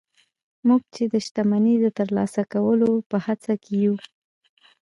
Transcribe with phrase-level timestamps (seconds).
[0.67, 3.95] موږ چې د شتمني د ترلاسه کولو په هڅه کې يو.